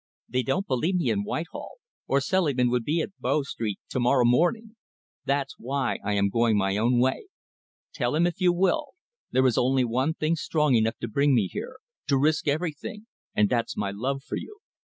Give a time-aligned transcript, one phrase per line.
[0.27, 1.75] They don't believe me in Whitehall,
[2.07, 4.75] or Selingman would be at Bow Street to morrow morning.
[5.25, 7.27] That's why I am going my own way.
[7.93, 8.95] Tell him, if you will.
[9.29, 11.77] There is only one thing strong enough to bring me here,
[12.07, 14.57] to risk everything, and that's my love for you."